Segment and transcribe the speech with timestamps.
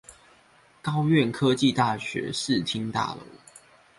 [0.81, 3.19] 高苑科技大學視聽大樓